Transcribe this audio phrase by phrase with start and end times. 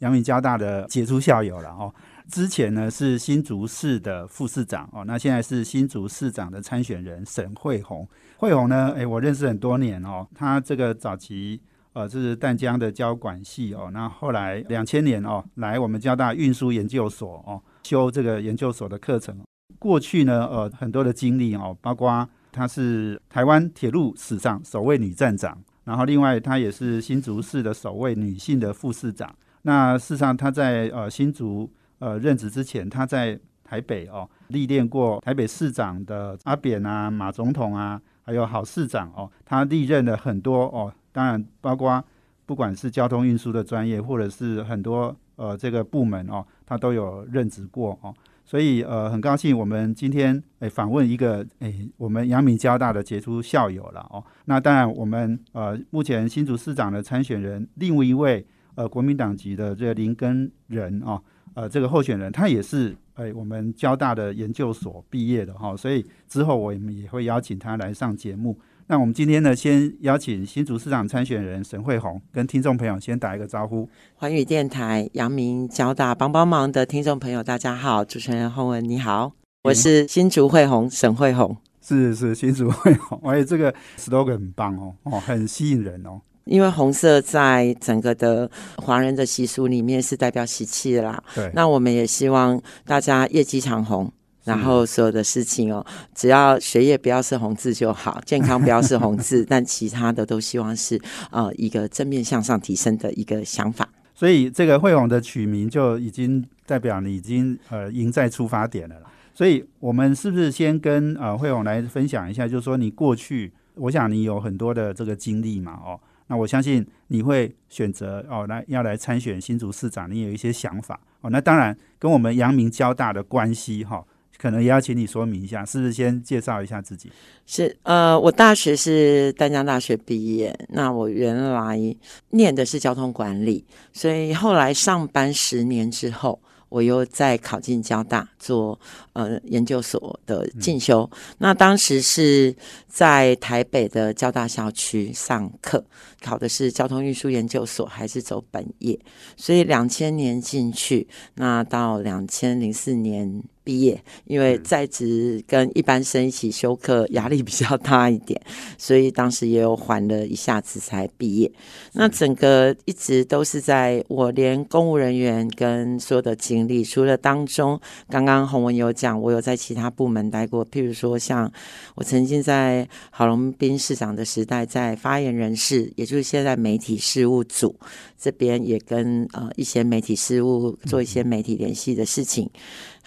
[0.00, 1.92] 阳明交大的杰出校友了哦。
[2.28, 8.06] 之前呢是新竹市的副市长哦，那现在是新竹市长的参选人沈惠宏。
[8.36, 11.60] 惠宏呢，诶，我认识很多年哦，他这个早期
[11.92, 19.38] 呃是淡江的交管系哦，那后来两千年哦来我们交大运输研究所哦修这个研究所的课程。
[19.78, 29.32] 过去呢，呃，很多的经历哦，包括她是台湾铁路史上首位女站长，然后另外她也是新竹市的首位女性的副市长。
[29.66, 42.02] 那事实上他在呃新竹呃任职之前，他在台北哦历练过台北市长的阿扁啊、马总统啊，还有郝市长哦，他历任了很多哦，当然包括
[42.46, 48.14] 不管是交通运输的专业，或者是很多呃这个部门哦，他都有任职过哦。
[48.44, 54.22] 所以，呃，很高兴我们今天诶访问一个诶我们阳明交大的杰出校友了哦。
[54.44, 58.46] 那当然，我们呃目前新竹市长的参选人，另外一位
[58.76, 61.20] 呃国民党籍的这个林根仁哦，
[61.54, 65.76] 呃这个候选人，他也是诶我们交大的研究所毕业的哈。
[65.76, 68.56] 所以之后我们也会邀请他来上节目。
[68.88, 73.88] 那我们今天呢，先邀请新竹市长参选人沈惠宏跟听众朋友先打一个招呼。
[74.14, 79.32] 环宇电台、阳明交大帮帮忙的听众朋友，大家好，主持人洪文你好，
[79.64, 86.20] 我是新竹惠宏沈惠宏，是是新竹惠宏，而且这个 slogan 很棒哦，哦，很吸引人哦。
[86.46, 94.10] 因为红色在整个的华人的习俗里面是代表喜气啦，对，那我们也希望大家业绩长红。
[94.44, 101.02] 然后所有的事情哦，只要学业不要是红字就好，健康不要是红字， 但其他的都希望是
[101.32, 103.88] 呃一个正面向上提升的一个想法。
[104.14, 109.10] 所以这个惠宏的取名就已经代表你已经呃赢在出发点了啦。
[109.34, 115.98] 所以我们是不是先跟呃惠宏来分享一下，就是说你过去，我想你有很多的这个经历嘛，哦，
[116.28, 121.30] 那我相信你会选择哦来要来参选新竹市长，你有一些想法哦。
[121.30, 124.04] 那当然跟我们阳明交大的关系哈。
[124.38, 127.10] 可能也要请你说明一下，是不是先介绍一下自己？
[127.46, 131.80] 是呃，我大学是丹江大学毕业，那我原来
[132.28, 136.38] 念的是交通管理，所以后来上班十年之后，
[136.68, 138.78] 我又再考进交大做
[139.12, 141.08] 呃研究所的进修。
[141.38, 142.54] 那当时是
[142.88, 145.84] 在台北的交大校区上课，
[146.20, 148.98] 考的是交通运输研究所，还是走本业？
[149.36, 153.42] 所以两千年进去，那到两千零四年。
[153.66, 158.40] 毕业，因为在职跟一般生一起修课压力比较大一点，
[158.78, 161.50] 所以当时也有缓了一下子才毕业。
[161.94, 171.50] 那整个一直都是在我连公务人员跟所有的经历，除了当中刚刚洪文有讲，我有在其他部门待过，譬如说像
[171.96, 177.74] 我曾经在郝龙斌市长的时代，在发言人室，也就是现在媒体事务组
[178.16, 182.48] 这边，也跟呃一些媒体事务做一些媒体联系的事情。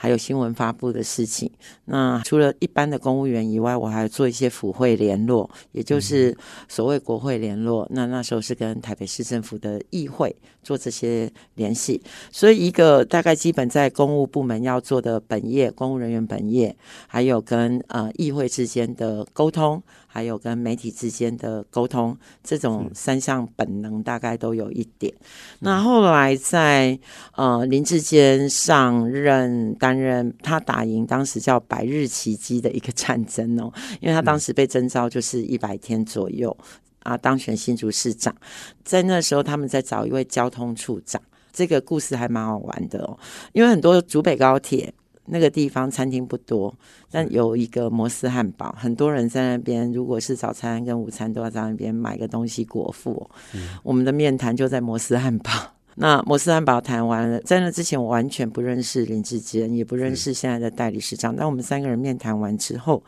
[0.01, 1.51] 还有新闻发布的事情。
[1.83, 6.33] 那除了一般的公务员以外，我还做一些府会联络，也就是
[6.69, 7.85] 所谓国会联络。
[7.91, 10.33] 那那时候是跟台北市政府的议会
[10.63, 12.01] 做这些联系。
[12.31, 16.73] 所以，一个大概基本在公务部门要做的本业，公务人员本业，
[17.05, 19.83] 还有跟呃议会之间的沟通。
[20.11, 25.13] 还有跟媒体之间的沟通，这种三项本能大概都有一点。
[25.59, 26.97] 那后来在
[27.35, 36.55] 呃林志坚上任担任，他打赢当时叫百日奇迹的一个战争哦， 因为他当时被征召就是一百天左右
[37.01, 38.35] 啊，当选新竹市长。
[38.83, 41.19] 在那时候，他们在找一位交通处长，
[41.51, 43.17] 这个故事还蛮好玩的哦，
[43.53, 44.93] 因为很多竹北高铁。
[45.31, 46.73] 那个地方餐厅不多，
[47.11, 49.91] 但有一个摩斯汉堡，很多人在那边。
[49.91, 53.29] 如果是早餐跟午餐，都要在那边买个东西果腹。
[53.83, 55.51] 我们的面谈就在摩斯汉堡。
[56.01, 61.35] 那摩斯汉堡谈完了，在那之前我完全不认识林志坚，也不认识现在的代理市长。
[61.35, 63.03] 但我们三个人面谈完之后，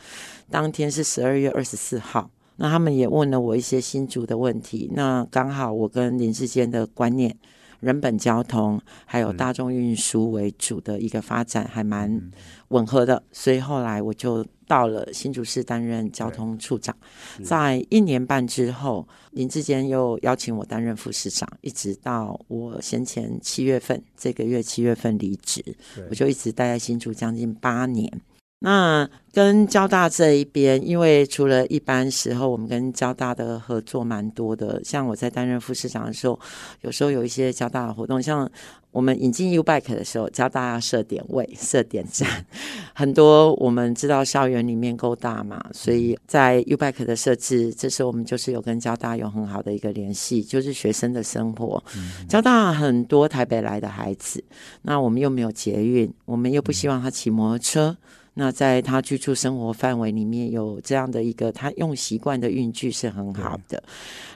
[0.49, 4.91] 当天是十二月二十四号，那他们也问了我一些新竹的问题。
[4.93, 7.37] 那刚好我跟林志坚的观念。
[7.81, 12.31] 人本交通还有大众运输为主的一个发展，还蛮
[12.69, 13.21] 吻合的。
[13.33, 16.95] 所以后来我就到了新竹市担任交通处长，
[17.43, 25.61] 在一年半之后，林志坚又邀请我担任副市长，一直到我先前七月份，这个月七月份离职，
[26.09, 28.21] 我就一直待在新竹将近八年。
[28.63, 34.79] 那跟交大这一边，因为除了一般时候，我们跟交大的合作蛮多的。
[34.83, 36.39] 像我在担任副市长的时候，
[36.81, 38.47] 有时候有一些交大的活动，像
[38.91, 42.45] 我们引进 U Bike 的时候，交大要设点位、设点站，
[42.93, 51.83] 很多我们知道校园里面够大嘛，所以在 U Bike 的设置，这时候我们就是有跟交大有很好的一个联系，就是学生的生活。
[52.29, 54.43] 交大很多台北来的孩子，
[54.83, 57.97] 那我们又没有捷运，我们又不希望他骑摩托车。
[58.35, 63.83] 那在他居住生活范围里面有这样的一个他用习惯的运具是很好的。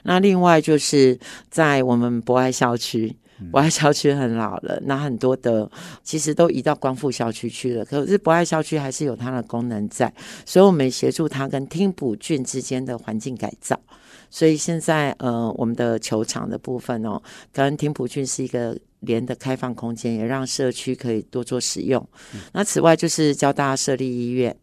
[0.02, 1.18] 那另外就是
[1.50, 3.16] 在我们博爱校区，
[3.50, 5.70] 博爱校区很老了，那很多的
[6.02, 7.84] 其实都移到光复校区去了。
[7.84, 10.12] 可是博爱校区还是有它的功能在，
[10.44, 13.80] 所以我们协助他跟听补郡之间的环境改造。
[14.30, 18.78] 所以现在呃，我们的球场的部分哦，跟天普郡是一个。
[19.00, 22.04] 连的开放空间，也让社区可以多做使用。
[22.52, 24.56] 那此外，就是教大家设立医院。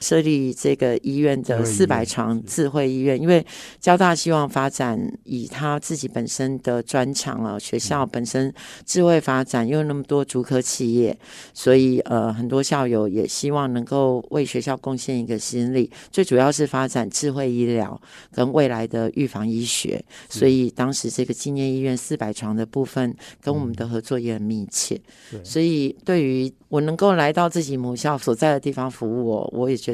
[0.00, 3.44] 设立这个医院的四百床智慧医院，因为
[3.80, 8.52] 交大希望发展以他自己本身的专长啊，学校本身
[8.84, 11.16] 智慧发展，又有那么多竹科企业，
[11.52, 15.90] 所以呃，很多校友也希望能够为学校贡献一个心力。
[16.10, 18.00] 最主要是发展智慧医疗
[18.32, 25.00] 跟未来的预防医学，所以当时这个纪念医院四百床的部分跟我们的合作也很密切。
[25.42, 29.93] 所以对于我能够来到自己母校所在的地方服务，我我也觉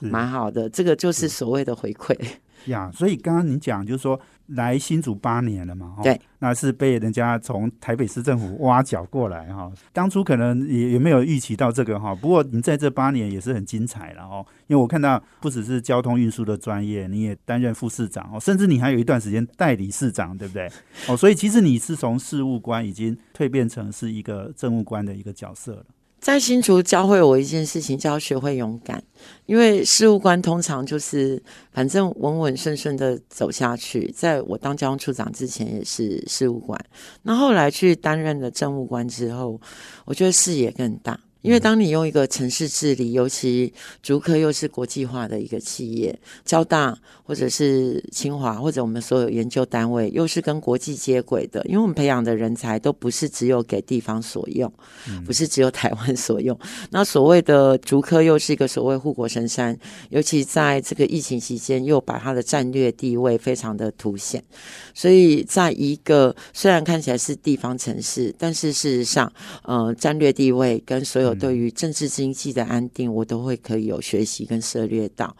[0.00, 0.68] 蛮好的。
[0.68, 2.14] 这个就是所谓的回馈
[2.66, 2.90] 呀。
[2.92, 4.20] 所以刚刚你讲就是说。
[4.52, 5.96] 来新竹八年了嘛？
[6.02, 9.70] 对，那是被人家从台北市政府挖角过来哈。
[9.92, 12.14] 当初可能也也没有预期到这个哈。
[12.14, 14.42] 不过你在这八年也是很精彩了哦。
[14.66, 20.66] 因为我看到不只是交通运输的专业，你也担任副市长哦，甚至你还有一段时间代理市长，对不对？
[21.08, 25.84] 哦，所以其实你是从事务官已经蜕变成是一个政务官的一个角色了。
[26.20, 29.02] 在新竹教会我一件事情，就要学会勇敢。
[29.46, 31.42] 因为事务官通常就是
[31.72, 34.10] 反正稳稳顺顺的走下去。
[34.10, 36.78] 在我当交通处长之前，也是事务官。
[37.22, 39.60] 那后来去担任了政务官之后，
[40.04, 41.18] 我觉得视野更大。
[41.48, 43.72] 因为当你用一个城市治理，尤其
[44.02, 46.14] 竹科又是国际化的一个企业，
[46.44, 51.64] 交大或者是清华或者我们所有研究单位，又是跟国际接轨的。
[51.64, 54.70] 因为我们培养的人才都不是只有给地方所用，
[55.24, 56.54] 不是只有台湾所用。
[56.90, 59.74] 那所谓的竹科又是一个所谓护国神山，
[60.10, 64.44] 尤其在这个疫情期间，又把它的战略地位非常的凸显。
[64.92, 75.36] 所以在一个虽然看起来是地方城市，但是事实上，呃，战略地位跟所有对于政治经济的安定，我都会可以有学习跟涉猎到。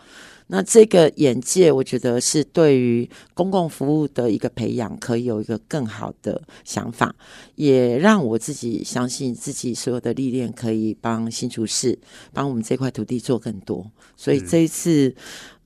[0.50, 7.15] 那这个眼界，我觉得是对于公共服务的一个培养，可以有一个更好的想法，
[7.55, 11.99] 也让我自己相信自己所有的历练可以帮新竹市、
[12.33, 13.85] 帮我们这块土地做更多。
[14.17, 15.15] 所以这一次，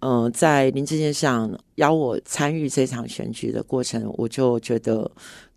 [0.00, 5.08] 嗯，在林志坚上邀我参与这场选举的过程，我就觉得。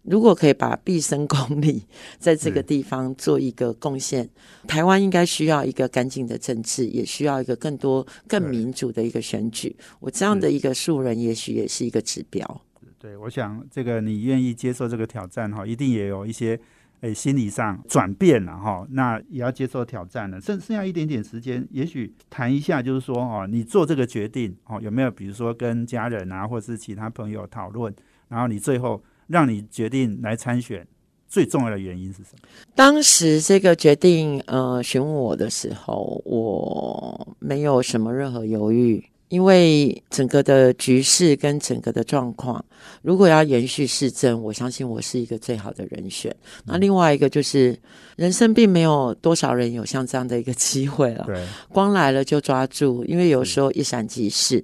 [0.08, 1.84] 如果可以把毕生功力
[2.20, 4.30] 在这个地方做一个贡献，
[4.68, 9.76] 台湾应该需要一个干净的政治，也需要一个更多、更民主的一个选举。
[10.00, 12.62] 我这样的一个素人，也许也是一个指标。
[13.00, 16.60] 对，我想这个你愿意接受这个挑战哈，一定也有一些
[17.02, 18.86] 诶心理上转变了哈。
[18.92, 27.92] 那也要接受挑战了，剩剩下一点点时间，也许谈一下，就是说哦，你做这个决定哦，有没有比如说跟家人啊，或者是其他朋友讨论，
[28.28, 29.04] 然后你最后。
[29.28, 30.88] 让你决定来参选，
[31.28, 32.48] 最重要的原因是什么？
[32.76, 42.64] 当时这个决定，呃，询问我的时候，我没有什么任何犹豫，因为整个的局势跟整个的状况，
[43.02, 46.34] 如果要延续市政，我相信我是一个最好的人选。
[46.66, 47.78] 那另外一个就是，
[48.16, 54.64] 人生并没有多少人有像这样的一个机会了，对，光来了就抓住，因为有时候一闪即逝。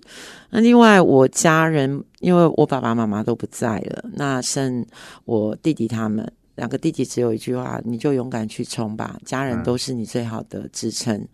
[0.52, 4.86] 那另外，我家人因为我爸爸妈妈都不在了，那剩
[5.26, 11.28] 我弟弟他们两个弟弟，只有一句话：你就勇敢去冲吧，家人都是你最好的支撑。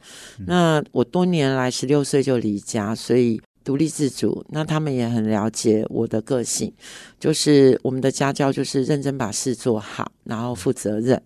[0.45, 4.45] 那我多年来十六岁就离家，所以独立自主。
[4.49, 6.71] 那他们也很了解我的个性，
[7.19, 11.21] 就是我们的家教就是认真把事做好，然后负责任。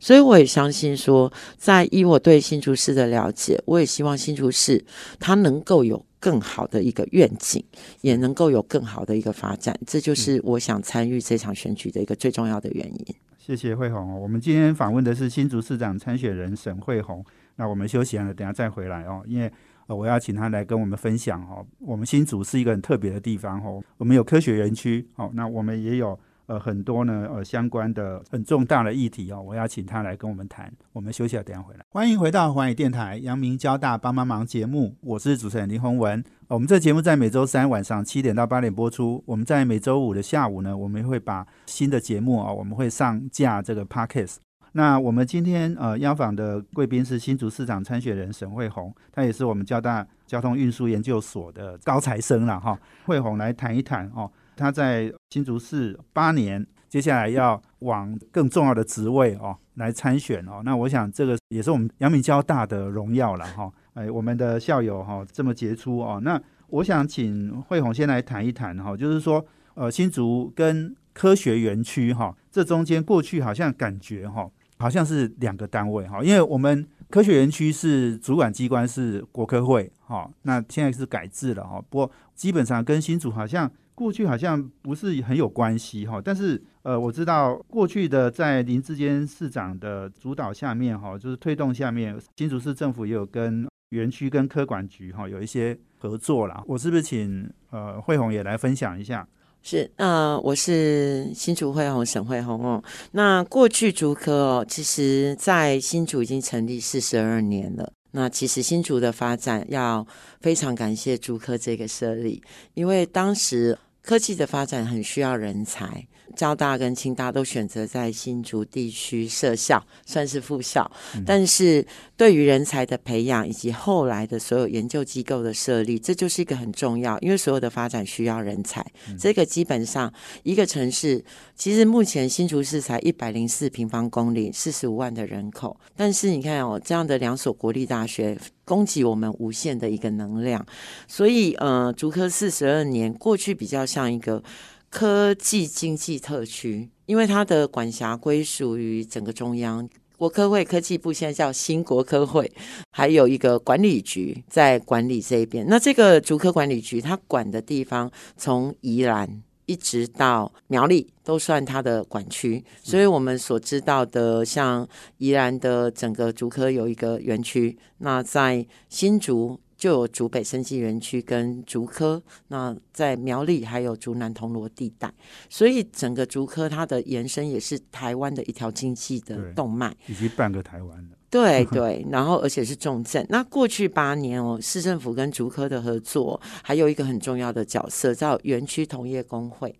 [0.00, 4.84] 所以我也相信说，在以我对新竹市的了解，我也希望新竹市
[5.18, 6.04] 它能够有。
[6.20, 7.64] 更好的一个愿景，
[8.00, 13.14] 也能够有更好的一个发展，这就是我想参与这场选举的一个最重要的原因。
[13.48, 14.20] 谢谢惠红。
[14.20, 17.24] 我们今天访问的是新竹市长参选人沈惠红。
[17.56, 19.22] 那我们休息了，等下再回来哦。
[19.26, 19.50] 因为，
[19.86, 21.66] 我要请他来跟我们分享哦。
[21.78, 23.82] 我们新竹是一个很特别的地方哦。
[23.96, 29.40] 我们有科学园区哦，那我们也有呃很多呢呃相关的很重大的议题哦。
[29.40, 30.72] 我要请他来跟我们谈。
[30.92, 31.84] 我们休息了，等下回来。
[31.90, 36.24] 欢迎回到环宇电台阳明交大帮帮忙节目，我是主持人林宏文。
[36.48, 39.22] 我们这节目在每周三晚上七点到八点播出。
[39.26, 44.36] 我们在每周五的下午呢，我们会把新的节目啊，我们会上架这个 podcast。
[44.72, 52.78] 那我们今天呃邀访的贵宾是新竹市长参选人沈惠红，他也是我们交大交通运输研究所的高材生了哈。
[53.04, 60.60] 惠红来谈一谈哦，他在新竹市八年，接下来要往更重要的职位哦来参选哦。
[60.64, 63.72] 那我想这个也是我们阳明交大的荣耀了哈。
[63.94, 66.20] 哎，我们的校友哈这么杰出哦。
[66.22, 74.50] 那我想请惠红先来谈一谈哈，就是说呃新竹跟科学园区哈这中间过去好像感觉哈。
[74.80, 99.26] 好像是两个单位哈，因为我们科学园区是主管机关是国科会哈，那现在是改制了哈，不过基本上跟新竹好像过去好像不是很有关系哈，但是呃我知道过去的在林志坚市长的主导下面哈，就是推动下面新竹市政府也有跟园区跟科管局哈有一些合作了，我是不是请呃惠红也来分享一下？
[99.60, 102.80] 是，呃，我是新竹惠红沈惠红哦。
[103.10, 107.92] 那过去竹科哦，其实在新竹已经成立四十二年了。
[108.12, 110.06] 那其实新竹的发展要
[110.40, 113.76] 非常感谢竹科这个设立，因为当时
[114.08, 116.06] 科技的发展很需要人才。
[116.36, 120.90] 交大跟清大都选择在新竹地区设校，算是副校。
[121.26, 128.84] 但是对于人才的培养以及后来的所有研究机构的设立，这就是一个很重要，因为所有的发展需要人才。
[129.18, 135.76] 这个基本上一个城市，其实目前新竹市才一百零四平方公里，四十五万的人口。
[135.96, 140.64] 但是你看哦，这样的两所国立大学供给我们无限的一个能量，
[141.06, 144.42] 所以呃，竹科四十二年过去比较像一个。
[144.90, 152.50] 科技经济特区，因为它的管辖归属于整个中央国科会科技部，现在叫新国科会，
[152.90, 155.66] 还有一个管理局在管理这一边。
[155.68, 162.64] 那这个竹科管理局，它管的地方从宜兰一直到苗栗，都算它的管区。
[162.82, 169.60] 所以我们所知道的，像宜兰的整个竹科有一个园区，那在新竹。
[169.78, 175.10] 就有竹北生技园区跟竹科，那在苗栗还有竹南铜锣地带，
[175.48, 181.16] 所以整个竹科它的延伸也是台湾的一条经济的动脉，以及半个台湾的。
[181.30, 183.24] 对对， 然后而且是重症。
[183.28, 189.78] 那过去八年哦，市政府跟竹科的合作，还有一个很重要的角色叫园区同业工会。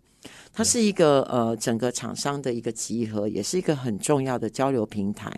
[0.59, 5.31] 它是一个呃，整个厂商的一个集合，也是一个很重要的交流平台。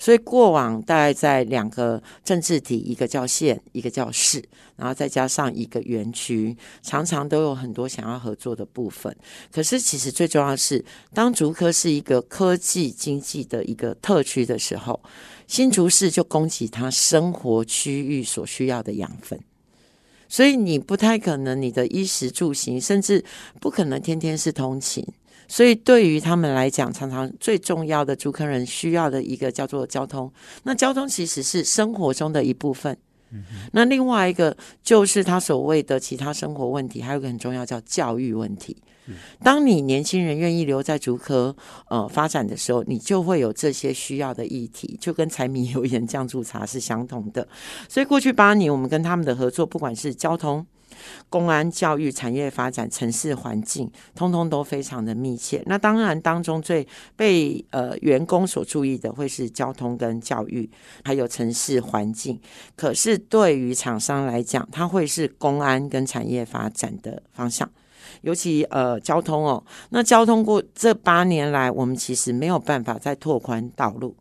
[0.00, 4.42] 所以过往大概在两个政治体，一个叫县，一个叫市，
[4.74, 9.16] 然后再加上一个园区，常常都有很多想要合作的部分。
[9.52, 15.00] 可是其实最重要的是，当竹科是一个科技经济的一个特区的时候，
[15.46, 19.38] 新竹市就供给它生活区域所需要的养分。
[20.28, 23.24] 所以你不太可能，你的衣食住行，甚至
[23.60, 25.06] 不可能天天是通勤。
[25.46, 30.32] 所以对于他们来讲，常常最重要的租客人需要的一个叫做交通。
[30.62, 32.96] 那交通其实是生活中的一部分。
[33.72, 38.76] 那另外一个就是他所谓的其他生活问题，还有个很重要叫教育问题。
[39.42, 41.54] 当你年轻人愿意留在竹科
[41.90, 47.46] 呃发展的时候，你就会有这些需要的议题，就跟柴米油盐酱醋茶是相同的。
[47.86, 50.66] 所以过去八年，我们跟他们的合作，不管是交通、
[51.28, 55.62] 公安、教育、产业发展、城市环境，通通都非常的密切。
[55.66, 60.68] 那当然当中最被呃员工所注意的，会是交通跟教育，
[61.04, 62.40] 还有城市环境。
[62.76, 67.68] 可是对于厂商来讲，它会是公安跟产业发展的方向。
[68.20, 74.14] 尤其呃交通哦，那交通过这八年来，我们其实没有办法再拓宽道路，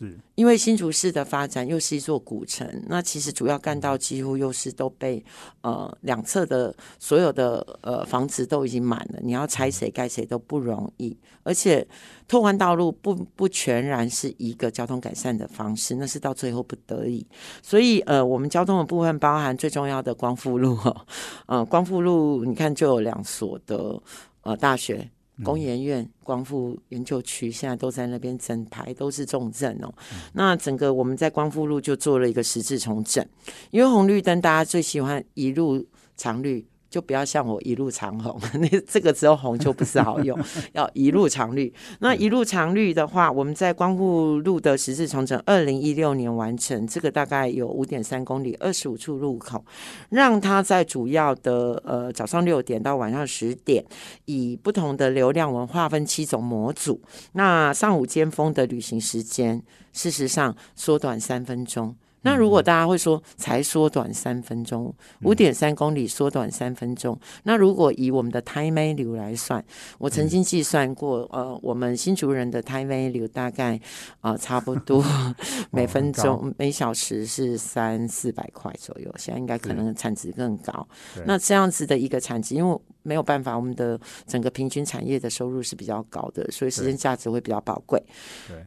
[0.00, 5.24] 是因为新竹市的发展又是一座古城，那其实主要干道几乎又是都被
[5.60, 11.86] 呃两侧的所有的呃房子都已经满了，你要拆谁盖谁都不容易，而且。
[12.30, 17.26] 拓宽道路不不全然是一个交通改善的方式，那是到最后不得已。
[17.60, 21.04] 所以呃，我们交通的部分包含最重要的光复路哈，
[21.46, 24.00] 呃，光复路你看就有两所的
[24.42, 25.10] 呃大学，
[25.44, 29.92] 工研院、光复研究区，现在都在那边，整排都是重症哦。
[30.32, 33.26] 那整个我们在光复路就做了一个十字重整，
[33.70, 36.66] 因为红绿灯大家最喜欢一路长绿。
[36.90, 40.36] 就不要像我一路长红， 那这个时候红就不是好用，
[40.74, 41.72] 要一路长绿。
[42.00, 49.64] 那一路长绿的话，我们在光复路的十字重整，二零一六年完成，这个大概有五点三公里，二十五处路口，
[50.08, 53.84] 让它在主要的呃早上六点到晚上十点，
[54.24, 57.00] 以不同的流量文划分七种模组。
[57.34, 61.94] 那上午尖峰的旅行时间，事实上缩短三分钟。
[62.22, 69.64] 那如果大家会说才缩短三分钟，五点三公里缩短三分钟，那如果以我们的 time value 来算，
[69.98, 73.80] 我曾经计算过，呃，我们新竹人的 time value 大概
[74.20, 75.04] 啊差不多
[75.70, 80.86] 每分钟每小时是三四百块左右，现在应该可能产值更高。
[81.24, 88.02] 那这样子的一个产值，因为没有办法，我们的整个平均产业的收入是比较高的，所以时间价值会比较宝贵。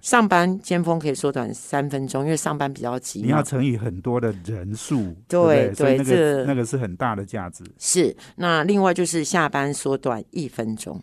[0.02, 3.22] 上班尖峰可以缩短三分钟，因为上班比较急。
[3.22, 7.64] 你要乘以很多的人数，对对，那个那个是很大的价值。
[7.78, 11.02] 是，那另外就是下班缩短一分钟，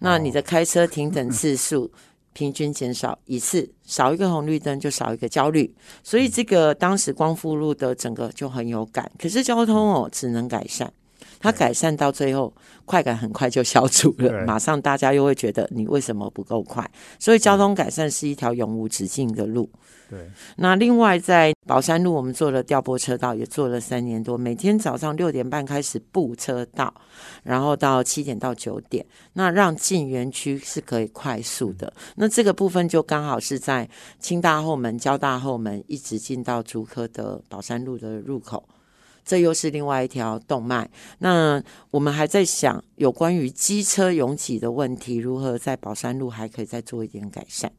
[0.00, 1.90] 那你的开车停等次数
[2.34, 5.72] 平均减少一次，少一个红绿灯就少一个焦虑。
[6.02, 10.92] 所以这个当时光复路的整个就很有感，可是交通哦只能改善，
[11.44, 12.50] 它改善到最后
[12.86, 16.90] 快感很快就消除了，马上大家又会觉得你为什么不够快？
[17.18, 19.68] 所以交通改善是一条永无止境的路。
[20.08, 26.94] 对，那另外在宝山路，我们做了调拨车道，也做了三年多，每天早上六点半开始布车道，
[27.42, 31.92] 然后到七点到九点，那让进园区是可以快速的。
[32.16, 33.86] 那这个部分就刚好是在
[34.18, 38.66] 清大后门、交大后门，一直进到竹科的宝山路的入口，
[39.24, 40.90] 这又是另外一条动脉。
[41.18, 47.72] 那我们还在想，有关于机车拥挤的问题，如何在宝山路还可以再做一点改善。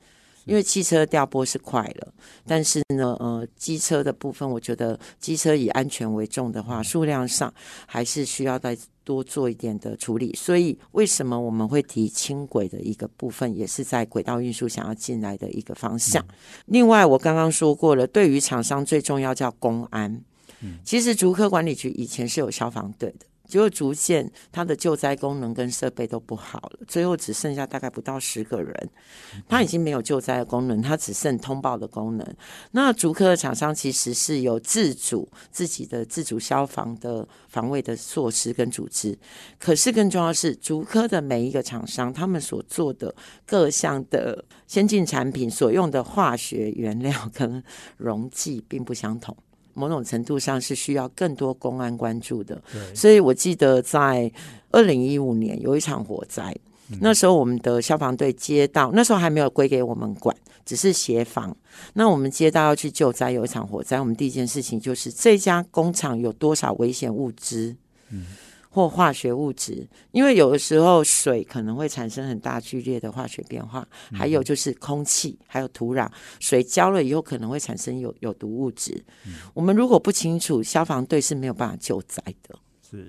[0.46, 2.14] 因为汽车调拨是快了，
[2.46, 7.52] 但是呢，呃，机车的部分，我觉得机车以安全为重的话，数量上
[7.88, 10.36] 还是需要再多做一点的处理。
[10.36, 16.24] 所以，为什么我们会提轻轨的一个部分，也是在轨道运输想要进来的一个方向。
[16.68, 20.22] 另外，我刚刚说过了，对于厂商最重要叫公安。
[20.84, 23.26] 其实竹科管理局以前是有消防队的。
[23.48, 28.90] 结果逐渐，它的救灾功能跟设备都不好了，最后只剩下大概不到十个人，
[29.48, 32.36] 它已经没有救灾的功能，它只剩通报的功能。
[32.72, 39.16] 那竹科的厂商其实是有自主自己的自主消防的防卫的措施跟组织，
[39.60, 43.14] 可是更重要的是，竹科的每一个厂商，他们所做的
[43.46, 47.64] 各项的先进产品所用的化学原料跟
[47.98, 49.38] 溶剂并不相同。
[49.76, 52.60] 某种程度上是需要更多公安关注的，
[52.96, 54.32] 所以我记得在
[54.72, 56.56] 二零一五年有一场火灾，
[57.00, 60.36] 那时候我们的消防队接到，那时候还没有归给我们管，
[60.66, 61.56] 只是协防。
[61.94, 67.76] 那我们接到要去救灾，有一场火灾，我们第一件事情就是这家工厂有多少危险物资。
[68.10, 68.26] 嗯。
[68.76, 76.10] 或化学物质，因为有的时候水可能会产生很大剧烈的化学变化，还有就是空气，还有土壤，
[76.42, 79.02] 水浇了以后可能会产生有有毒物质。
[79.54, 82.60] 我们如果不清楚，消防队是没有办法救灾的。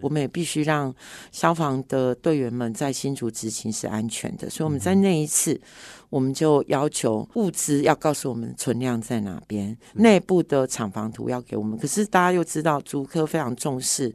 [0.01, 0.95] 我们也必须让
[1.33, 4.49] 消防的队员们在新竹执勤是安全的。
[4.49, 5.61] 所以我们在那一次，
[6.11, 11.77] 我们就要求物资要告诉我们存量在哪边，内部的厂房图要给我们。
[11.77, 14.15] 可是大家又知道，竹科非常重视。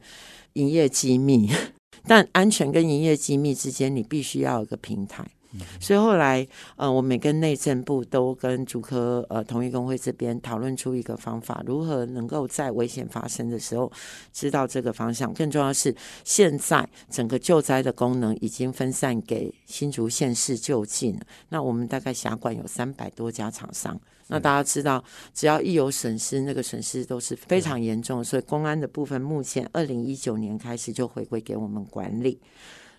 [0.54, 1.50] 营业机密，
[2.08, 5.26] 但安全跟营业机密之间，你必须要有个平台。
[5.80, 13.92] 所以后来，呃，我们跟内政部都跟主科呃同一工会这边讨论出一个方法，如何能够在危险发生的时候
[14.32, 15.34] 知道这个方向。
[15.34, 21.22] 更重要是，现在整个救灾的功能已经分散给新竹县市就近了。
[21.50, 24.00] 那我们大概辖管有三百多家厂商。
[24.28, 28.24] 那大家知道，只要一有损失，那个损失都是非常严重。
[28.24, 32.40] 所以公安的部分，目前二零一九年开始就回归给我们管理。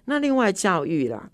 [0.05, 1.31] 那另外教育啦，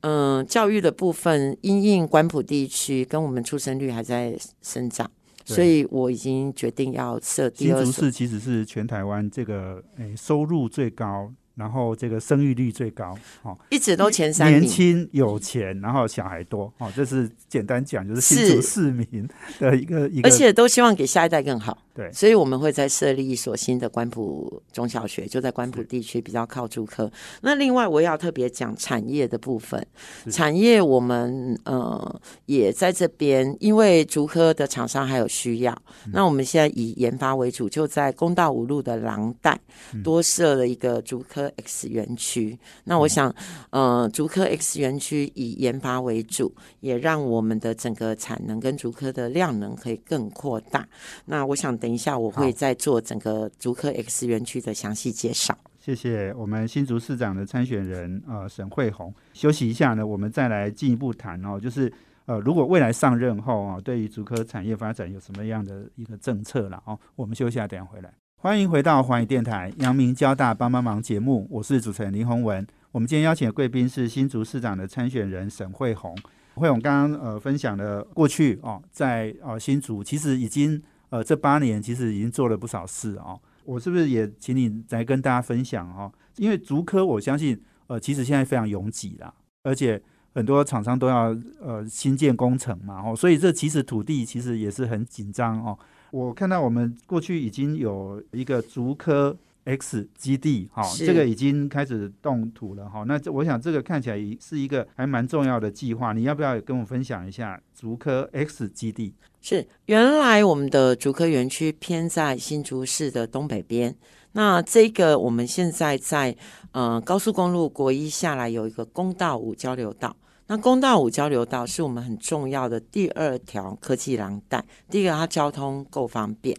[0.00, 5.10] 嗯，教育的部分，因应关埔地区跟我们出生率还在生长，
[5.44, 7.84] 所以我已经决定要设第二。
[7.84, 11.32] 新竹市其实是全台湾这个诶收入最高。
[11.56, 14.60] 然后这个生育率最高，哦，一直都前三名。
[14.60, 19.26] 年轻有钱，然后小孩多，哦，这是简单讲就是新竹市民
[19.58, 21.78] 的一个一个，而且都希望给下一代更好。
[21.96, 27.10] 对，所以我们会在设立一所新的关埔中小学，就在关埔地区比较靠竹科。
[27.40, 29.82] 那另外我要特别讲产业的部分，
[30.30, 35.74] 产业我们呃也在这边，因为竹科的厂商还有需要，
[36.12, 39.58] 那我们现在以研发为主，就在公道五路的廊带
[40.04, 42.58] 多设了一个竹科 X 园区。
[42.84, 43.34] 那我想，
[43.70, 50.86] 呃，竹科 X 园区以研发为主，也让我们的整个产能跟竹科的量能可以更扩大。
[51.24, 51.74] 那我想。
[51.86, 55.56] 等一下，我会再做整个竹科 X 园区的详细介绍。
[55.78, 59.14] 谢谢我们新竹市长的参选人呃沈惠宏。
[59.32, 61.92] 休息一下呢，我们再来进一步谈哦，就是
[62.24, 66.98] 呃，如果未来上任后啊，对于竹科产业发展有什么样的一个政策了哦？
[67.14, 68.12] 我们休息下，等下回来。
[68.34, 72.66] 欢迎回到华语电台阳明交大帮帮忙节目，我是主持人林宏文。
[72.90, 76.18] 我们今天邀请的贵宾是新竹市长的参选人沈惠宏。
[76.54, 83.40] 惠宏刚刚呃分享了过去哦，在呃新竹其实已经呃这八年其实已经做了不少事哦。
[83.64, 86.12] 我是不是也请你来跟大家分享哦？
[86.36, 90.00] 因为竹科我相信，呃，其实现在非常拥挤啦，而且
[90.34, 95.78] 很多厂商都要呃新建工程嘛，哦，所以这其实土地其实也是很紧张哦。
[96.10, 99.36] 我看到我们过去已经有一个竹科。
[99.66, 103.04] X 基地，哈，这个已经开始动土了，哈。
[103.06, 109.12] 那这我想这个看起来是一个还蛮重要的计划，你要不要跟我分享一下竹科 X 基地？
[109.40, 113.94] 是，原来我们的竹科园区偏在新竹市的东北边，
[114.32, 116.36] 那这个我们现在在
[116.72, 120.16] 呃高速公路国一下来有一个公道五交流道。
[120.48, 124.64] 那公道五交流道是我们很重要的第二条科技廊带。
[124.88, 126.56] 第一个，它交通够方便；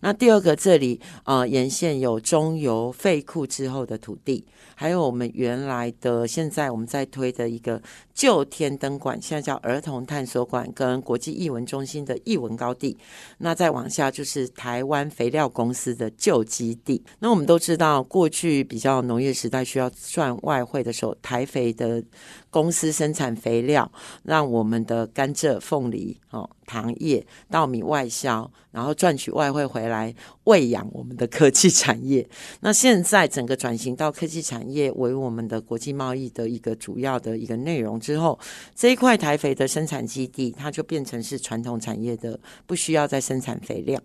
[0.00, 7.80] 那第二个，这里呃沿线有中油废库之后的土地，还有我们原来的现在我们在推的一个
[8.12, 12.98] 旧天灯馆，现在叫儿童探索馆，跟国际艺文中心的艺文高地。
[13.38, 17.02] 那再往下就是台湾肥料公司的旧基地。
[17.20, 22.02] 那我们都知道，过去比较农业时代需要赚外汇的时候，台肥的
[22.50, 23.90] 公司生产肥料，
[24.24, 32.28] 让我们的甘蔗、凤梨、哦糖业、稻米外销，然后赚取外汇回来喂养我们的科技产业。
[32.60, 38.38] 那现在整个转型到科技产业为我们的国际贸易的一个主要的一个内容之后，
[38.74, 44.00] 这一块台肥的生产基地，它就变成是传统产业的，不需要再生产肥料，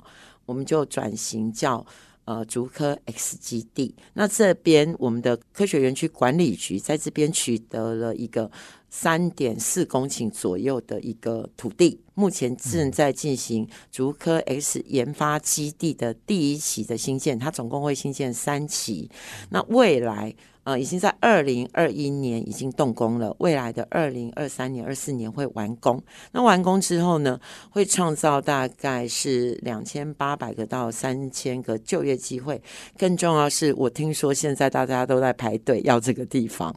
[0.45, 1.85] 我们就转型叫。
[2.25, 8.49] 呃，竹科 X 基地，那这边我们的科学园区管理局在这边取得了一个
[8.97, 19.09] 三点四公顷左右的一个土地，目前正在进行竹科 X 研发基地的第一期的新建，它总共会新建三期，
[19.49, 20.33] 那未来。
[20.65, 26.01] 呃，已经在二零二一年已经动工了，未来的二零二三年、二四年会完工。
[26.31, 32.59] 那完工之后呢，会创造大概是两千八百个到三千个就业机会。
[32.97, 36.73] 更重要是我听说现在大家都在排队要这个地方。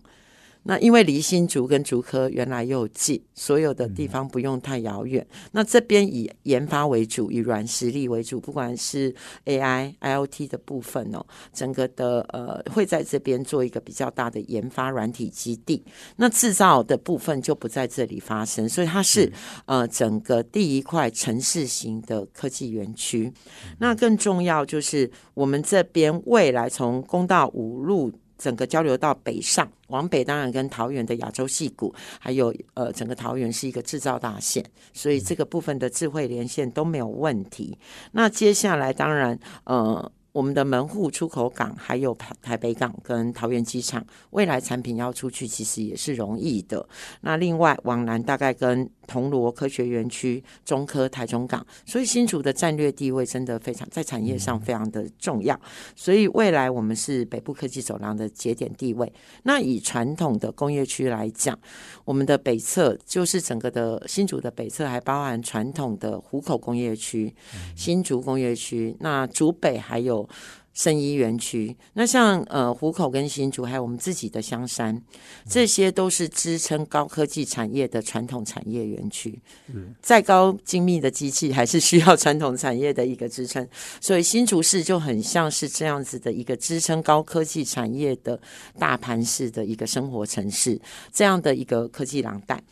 [0.64, 5.27] 那因为离新竹跟竹科原来又近，所有的地方不用太遥远。
[5.53, 9.14] 那这边以研发为主，以软实力为主，不管是
[9.47, 15.83] AI、IOT 的部分哦，整个的呃会在这边做一个比较大的研发软体基地。
[16.16, 19.33] 那制造的部分就不在这里发生，所以它是
[19.64, 23.33] 呃整个第一块城市型的科技园区。
[23.79, 28.12] 那更重要就是我们这边未来从公道五路。
[28.38, 37.77] 整个交流到北上，往北当然跟桃园的亚洲戏谷，还有呃整个桃园是一个制造大县，所以这个部分的智慧连线都没有问题。
[38.12, 40.11] 那接下来当然呃。
[40.38, 46.88] 我们的门户出口港还有台台北港跟桃园机场，未来产品要出去其实也是容易的。
[47.22, 55.61] 那另外往南大概跟铜锣科学园区、中科台中港，所以新竹的战略地位真的非常在产业上非常的重要。
[55.96, 59.12] 所以未来我们是北部科技走廊的节点地位。
[59.42, 61.59] 那以传统的工业区来讲，
[62.05, 67.35] 我们的北侧就是整个的新竹的北侧，还包含传统的湖口工业区、
[67.74, 68.96] 新竹工业区。
[69.01, 70.28] 那竹北还有。
[70.75, 75.03] 生医园区，那像呃湖口跟新竹，还有我们自己的香山，
[75.49, 79.37] 这些都是支撑高科技产业的传统产业园区。
[79.67, 83.67] 嗯，再高精密的机器，还是需要传统产业的一个支撑。
[84.01, 88.41] 所以新竹市就很像是这样子的一个支撑高科技产业的
[88.79, 90.81] 大盘式的一个生活城市，
[91.12, 92.62] 这样的一个科技廊带。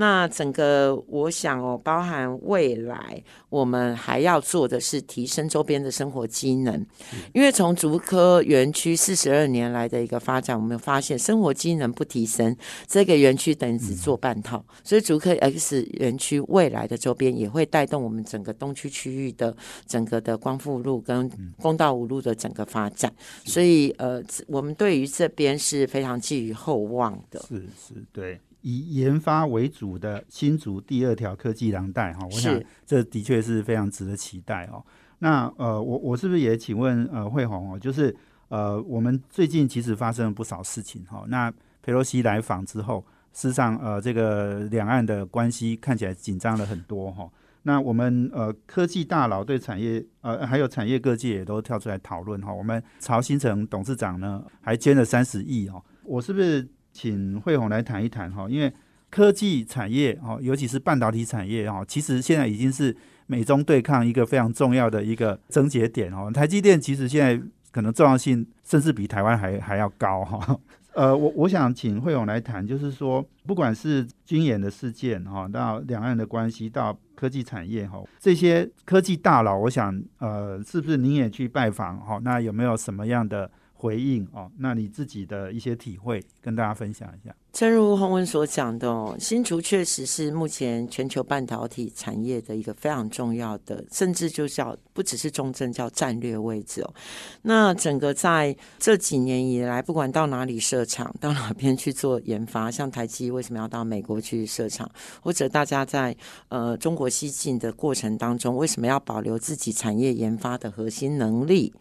[0.00, 6.86] 那整个我想哦，包含未来我们还要做的是提升周边的生活机能，
[7.34, 12.56] 因为从竹科园区四十二年来的一个发展，我们发现生活机能不提升，
[12.86, 14.64] 这个园区等于只做半套。
[14.84, 21.28] 所以竹科 X 园区未来的周边也会带动我们整个东区区域的整个的光复路跟
[21.60, 23.12] 公道五路的整个发展。
[23.44, 27.40] 所以呃，我们对于这边是非常寄予厚望的。
[27.48, 28.40] 是是，对。
[28.62, 34.84] 以研发为主的新竹第二条科技廊带哈，我想这的确是非常值得期待哦。
[35.20, 38.14] 那呃，我我是不是也请问呃惠红哦，就是
[38.48, 41.24] 呃，我们最近其实发生了不少事情哈。
[41.28, 47.28] 那佩洛西来访之后，事实上呃，这个两岸的关系看起来紧张了很多哈。
[47.62, 52.52] 那我们呃科技大佬对产业呃还有产业各界也都跳出来讨论哈。
[52.52, 55.82] 我们曹新成董事长呢还捐了三十亿哦。
[56.04, 56.66] 我是不是
[56.98, 58.48] 请惠红来谈一谈哈？
[58.50, 58.72] 因为
[59.08, 62.94] 科技产业哦，尤其是半导体产业哈，其实现在已经是
[63.28, 66.28] 美中对抗一个非常重要的一个症结点哦。
[66.28, 70.58] 台积电其实现在可能重要性甚至比台湾还 还要高哈。
[70.94, 82.18] 呃，我我想请惠勇来谈，就是说，不管是军演的事件哈，到两岸的关系，到科技产业哈，这些科技大佬，我想，呃，是不是您也去拜访哈？
[82.24, 83.48] 那有没有什么样的？
[83.78, 87.32] 回应哦，那你自己的一些体会跟大家分享一下。
[87.52, 96.94] 正如洪文所讲的哦，新竹确实是目前全球半导体产业的一个非常重要的，甚至就叫不只是重症，叫战略位置哦。
[97.42, 106.14] 那整个在这几年以来，不管到哪里设厂，到哪边去做研发，像台积为什么要到美国去设厂，或者大家在
[106.48, 111.72] 呃中国西进的过程当中，为什么要保留自己产业研发的核心能力？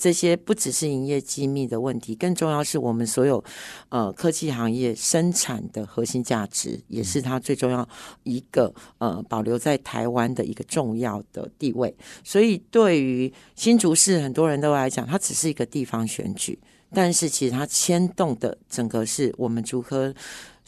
[0.00, 3.44] 这些不只是营业机密的问题，更重要是我们所有
[3.90, 7.86] 呃科技行业生产的核心价值，也是它最重要
[8.22, 11.94] 一个呃保留在台湾的一个重要的地位。
[12.24, 16.58] 所以，对于新竹市很多人都来讲，它只是一个地方选举，
[16.94, 20.14] 但是其实它牵动的整个是我们竹科。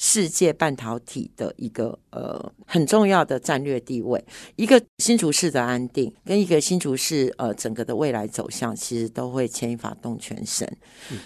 [0.04, 4.22] 世界半导体的一个呃很重要的战略地位，
[4.56, 10.68] 一个新竹市的安定，跟一个新竹市呃整个的未来走向，其实都会牵一发动全身。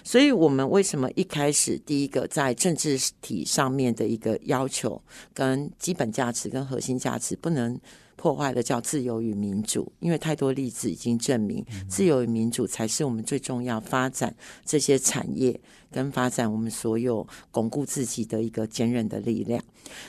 [0.05, 7.81] 所以，我们为什么一开始第一个在政治体上面的一个要求，跟基本价值跟核心价值不能
[8.15, 9.91] 破坏的，叫自由与民主？
[10.01, 14.37] 因为太多例子已经证明，自由与民主才是我们最重要发展
[14.67, 15.59] 这些产业。
[15.97, 19.63] 跟发展我们所有巩固自己的一个坚韧的力量，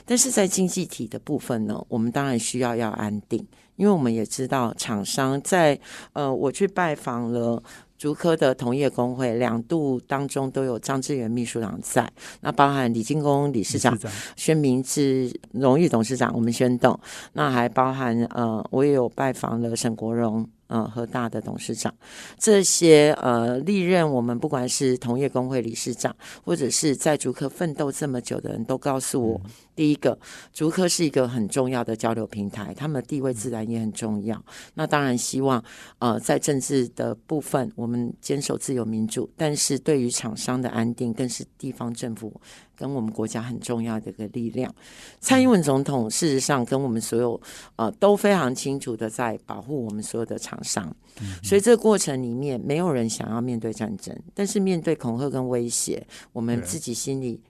[0.03, 3.39] 但是在经济体的部分呢，我们当然需要要安定，
[3.77, 5.79] 因为我们也知道厂商在
[6.11, 7.63] 呃，我去拜访了
[7.97, 13.97] 竹科的同业工会两度当中都有张志远秘书长在，那包含李进功理事长、
[14.35, 16.99] 宣明志荣誉董事长，我们宣董，
[17.31, 20.45] 那还包含呃，我也有拜访了沈国荣。
[20.67, 21.93] 呃，和大的董事长，
[22.37, 29.41] 这些呃历任我们不管是同业工会理事长，或者是在竹科奋斗这么久的人都告诉我，
[29.75, 30.17] 第一个，
[30.53, 34.43] 竹科是一个很重要的交流平台，他们的地位自然也很重要。
[34.73, 35.63] 那当然希望
[35.99, 42.33] 呃在政治的部分，我们坚守自由民主，但是对于厂商的安定，更是地方政府。
[42.77, 44.73] 跟我们国家很重要的一个力量，
[45.19, 47.41] 蔡英文总统事实上跟我们所有
[47.75, 50.95] 呃都非常清楚的在保护我们所有的厂商，
[51.41, 57.41] 所以这个过程里面没有人想要面对战争，但是面对恐吓跟威胁，我们自己心里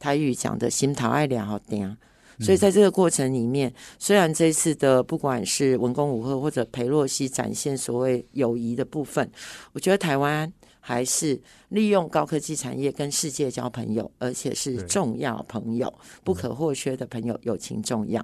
[0.00, 1.96] 台语讲的心头爱俩好点，
[2.40, 9.30] 所以在这个过程里面，虽然这次的不管是文攻武赫或者裴洛西展现所谓友谊的部分，
[9.72, 10.52] 我觉得台湾。
[10.84, 15.92] 还是利用高科技产业跟世界交朋友，而且是重要朋友、
[16.24, 18.20] 不可或缺的朋友，友情重要。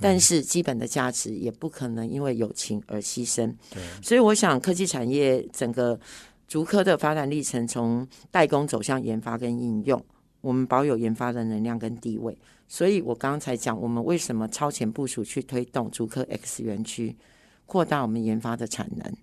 [0.00, 3.54] 但是基本的价值也不可能因为友情而牺牲。
[4.02, 5.98] 所以我想科技产业整个
[6.48, 10.04] 竹科的发展历程，从代工走向研发跟应用，
[10.40, 12.36] 我们保有研发的能量跟地位。
[12.66, 17.16] 所以我刚才讲，我们为什么超前部署去推动竹科 X 园区，
[17.64, 19.14] 扩大我们研发的产能。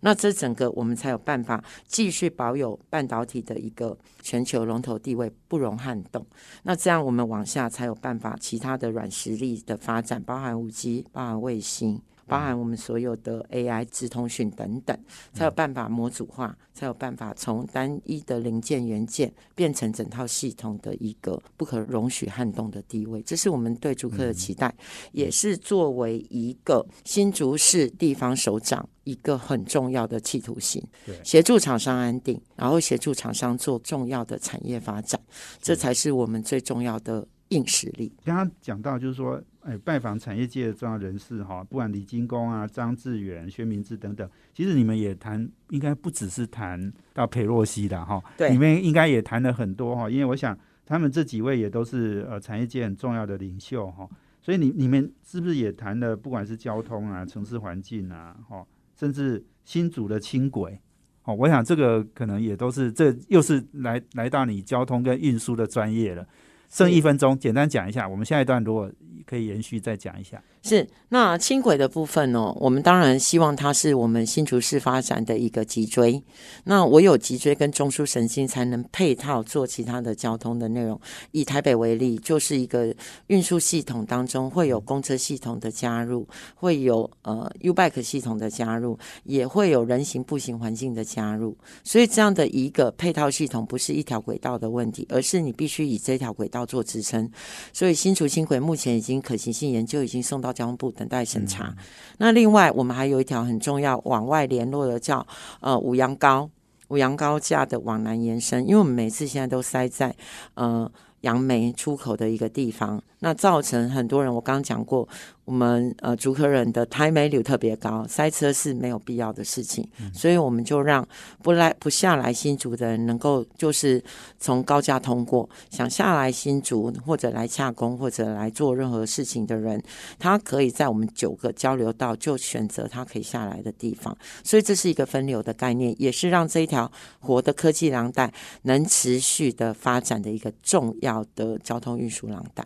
[0.00, 6.24] 那这整个我们才有办法继续保有半导体的一个全球龙头地位，不容撼动。
[6.62, 12.00] 那这样我们往下才有办法其他的软实力的发展，包含五 G，包含卫星。
[12.26, 14.98] 包含我们所有的 AI、智通讯等等，
[15.32, 23.22] 才有办法模组化，才有办法从单一的零件元件变成整套系统的一个不可容许撼动的地位。
[23.22, 24.74] 这是我们对竹科的期待，
[25.12, 30.82] 也是作为一个新竹市地方首长一个很重要的企图心。
[31.22, 35.20] 协助厂商安定，然后协助厂商做重要的产业发展，
[35.60, 37.26] 这才是我们最重要的。
[37.50, 38.12] 硬实力。
[38.24, 54.08] 刚刚讲到，就是说，哎，拜访产业界的重要人士哈，不管李金工啊、张志远、薛明志等等，其实你们也谈，应该不只是谈到佩洛西的哈，对，你们应该也谈了很多哈，因为我想他们这几位也都是呃产业界很重要的领袖哈，
[54.40, 60.80] 所以你你们是不是也谈了，不管是交通啊、城市环境啊，哈，甚至新组的轻轨，
[61.24, 66.24] 哦，我想这个可能也都是，这又是来来到你交通跟运输的专业了。
[66.68, 68.08] 剩一分钟，简单讲一下。
[68.08, 68.90] 我们下一段如果
[69.26, 70.42] 可以延续再讲一下。
[70.66, 72.52] 是那轻轨的部分呢？
[72.56, 76.20] 我们当然希望它是我们新竹市发展的一个脊椎。
[76.64, 81.00] 那我有脊椎跟中枢神经，才能配套做其他的交通的内容。
[81.30, 82.92] 以台北为例，就是一个
[83.28, 86.26] 运输系统当中会有公车系统的加入，
[86.56, 91.56] 会有呃 U bike 系统的加入，也会有人行步行环境的加入。
[91.84, 97.30] 所以这样的一个配套系统，不是一条轨道的问题，而是你必须以这条轨道做支撑。
[97.72, 100.55] 所以新竹轻轨目前已经可行性研究已经送到。
[100.56, 101.74] 交通部等待审查。
[102.16, 105.24] 那另外，我们还有一条很重要往外联络的，叫
[105.60, 106.48] 呃五羊高
[106.88, 108.66] 五羊高架的往南延伸。
[108.66, 110.14] 因为我们每次现在都塞在
[110.54, 110.90] 呃
[111.26, 114.32] 杨梅出口的一个地方，那造成很多人。
[114.32, 115.08] 我刚刚讲过。
[115.46, 121.06] 我们呃，竹科人的台美率特别高，塞车是没有必要的事情，所以我们就让
[121.40, 124.02] 不来不下来新竹的人能够就是
[124.40, 129.80] 从高架通过，想下来新竹或者来洽工或者来做任何事情的人，
[130.18, 142.62] 他可以在我们九个交流道就选择他可以下来的地方，所以这是一个分流的概念，也是让这一条活的科技廊带能持续的发展的一个重要好的交通运输廊带。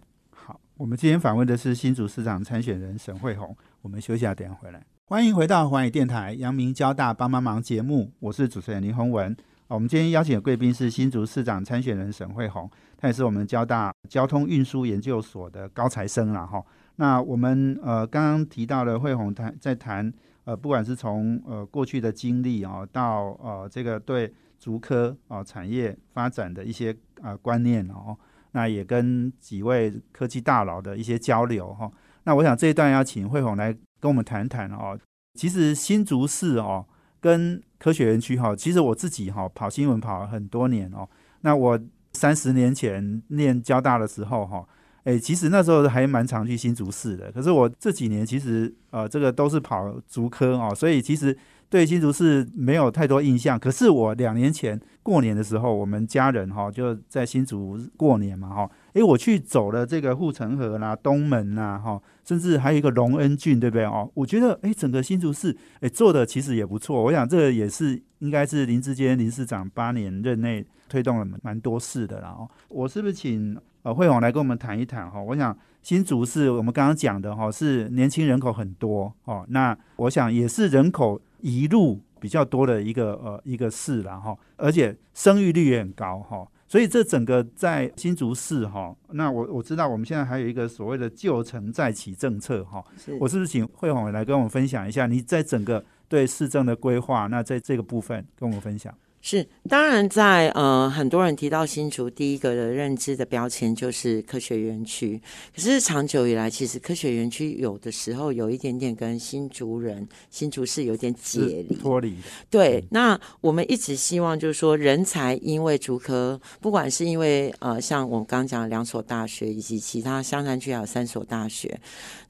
[0.77, 3.57] 我们今天访问的是新竹市长参选人沈惠宏。
[3.83, 4.85] 我们休息下，等下回来。
[5.05, 9.37] 欢迎回到华语电台阳明交大帮帮忙节目，我是主持人林宏文。
[9.69, 16.61] 我们今天邀请的贵宾是新竹市长参选人沈惠宏，他也是我们交大交通运输研究所的高材生了哈。
[16.97, 28.17] 那我们呃刚刚提到了惠宏谈在谈呃不管是从呃过去的经历啊，到呃这个对竹科啊产业发展的一些呃观念哦。
[28.53, 31.91] 那也跟几位科技大佬的一些交流哈。
[32.25, 34.99] 那我想这一段要请慧红来跟我们谈谈哦。
[35.35, 36.85] 其实新竹市哦
[37.21, 41.09] 跟科学园区哈，其实我自己哈跑新闻跑了很多年哦。
[41.41, 41.81] 那我
[42.13, 44.67] 三十年前念交大的时候哈，
[45.05, 47.31] 诶，其实那时候还蛮常去新竹市的。
[47.33, 51.37] 可是我这几年其实呃这个都是跑竹科哦，所以其实。
[51.71, 64.11] 对新竹市没有太多印象，可是我两年前过年的时候，我们家人哈就在新竹过年嘛哈，诶，我去走了这个护城河啦、东门啦哈，甚至还有一个隆恩郡，对不对哦？
[64.15, 72.31] 我觉得诶，整个新竹市诶做的其实也不错，我想这个也是应该是林志坚林市长八年任内推动了蛮多事的啦。
[72.31, 75.23] 哦，我是不是请呃惠宏来跟我们谈一谈哈？
[75.23, 75.57] 我想。
[75.83, 79.45] 新竹是我们刚刚讲的哈，是年轻人口很多哦。
[79.49, 86.47] 那我想也是人口移入比较多的一个呃一个市了哈，而且生育率也很高哈。
[86.69, 92.85] 所以这整个在新竹市哈，那我我知道我们现在还有一个所谓的旧城再起政策哈。
[93.19, 97.27] 我是不是请惠宏来跟我们分享一下你在整个对市政的规划？
[97.27, 98.95] 那在这个部分跟我们分享。
[99.23, 105.21] 是，当然，在呃，很多人提到新竹，第一个的认知的标签就是科学园区。
[105.55, 112.17] 可是长久以来，其实科学园区有的时候有一点点跟新竹人、新竹市有点解离、脱离。
[112.49, 121.79] 对，那我们一直希望就是说，人才因为竹科，不管是因为呃，像我们刚刚讲的两所大学，以及其他香山区还有三所大学，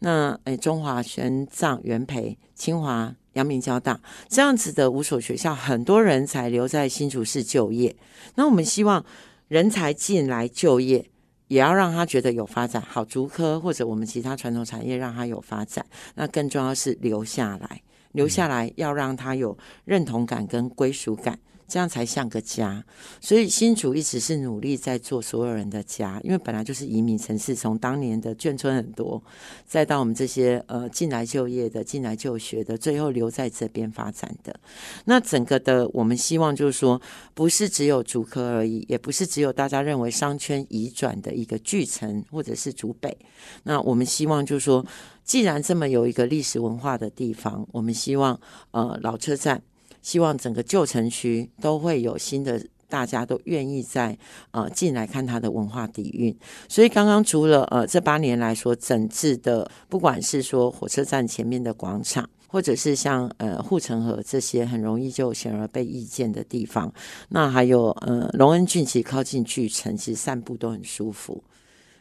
[0.00, 3.14] 那诶，中华、玄奘、元培、清华。
[3.34, 7.94] 阳明交大这样子的五所学校，很多人才留在新竹市就业。
[8.34, 9.04] 那我们希望
[9.48, 11.10] 人才进来就业，
[11.48, 12.80] 也要让他觉得有发展。
[12.80, 15.84] 好，竹科或者我们其他传统产业让他有发展。
[16.14, 21.38] 那更重要是留下来，留下来要让他有认同感跟归属感。
[21.70, 22.84] 这样才像个家，
[23.20, 29.22] 所以新竹一直是努力在做所有人的家，因为本来就是移民城市，从当年的眷村很多，
[29.64, 34.58] 再到我们这些呃进来就业的、进来就学的，最后留在这边发展的。
[35.04, 37.00] 那整个的我们希望就是说，
[37.34, 43.16] 不是只有竹科而已，也不是只有大家认为商圈移转的一个巨城或者是竹北。
[43.62, 44.84] 那我们希望就是说，
[45.22, 48.40] 既然这么有一个历史文化的地方，我们希望
[48.72, 49.62] 呃老车站。
[50.02, 54.16] 希望整个旧城区都会有新的，大家都愿意在
[54.50, 56.36] 呃进来看它的文化底蕴。
[56.68, 66.92] 所以刚刚除了呃这八年来说整治的，不管是说火车站前面的广场，或者是像呃护城河这些很容易就显而被易见的地方，
[67.28, 71.42] 那还有呃隆恩郡其靠近巨城，其实散步都很舒服。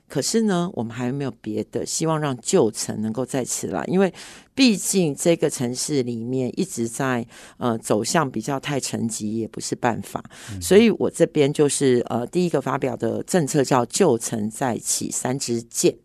[0.09, 3.85] 可是呢，我们还有没有别的希望让旧城能够再起来？
[3.85, 4.11] 因为
[4.55, 7.25] 毕竟这个城市里面一直在
[7.57, 10.23] 呃走向比较太沉寂，也不是办法。
[10.59, 15.95] 所以我这边就是呃第一个发表的政策叫“旧城再起”三支箭，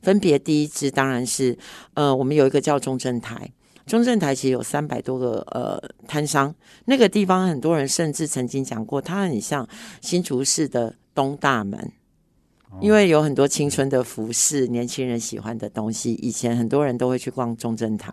[0.00, 1.58] 分别第一支当然是
[1.94, 3.52] 呃我们有一个叫中正台，
[3.86, 9.68] 中正台其实有三百多个呃摊商，那个地方很多人甚至曾经讲过，它很像
[10.00, 11.92] 新竹市的东大门。
[12.80, 16.12] 因为有很多青春的服饰，年轻人喜欢的东西。
[16.14, 18.12] 以前很多人都会去逛中正台，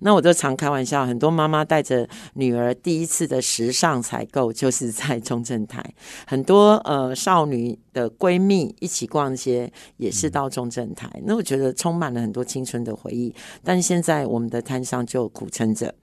[0.00, 5.84] 那我就常开玩笑，很多妈妈带着女儿第一次的时尚采购就是在中正台，
[6.26, 11.10] 很多呃少女的闺蜜一起逛街也是到中正台。
[11.24, 13.34] 那我觉得充满了很多青春的回忆。
[13.62, 15.94] 但现在我们的摊商就苦撑着。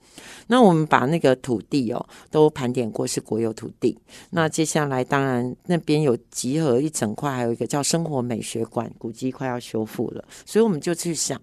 [0.48, 3.98] 那我们把那个土地哦都盘点过，是国有土地。
[4.30, 11.38] 那接下来当然那边有集合一整块，还有一个叫生活美学馆，古迹快要修复了，所以我们就去想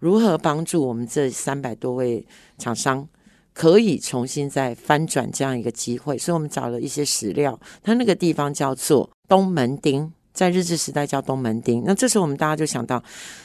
[0.00, 2.26] 如何帮助我们这三百多位
[2.58, 3.08] 厂商
[3.54, 6.18] 可以重新再翻转这样一个机会。
[6.18, 10.12] 所以我们找了一些史料，它那个地方叫做东门町。
[10.34, 13.00] 在日治时代叫东门町，那这时候我们大家就想到，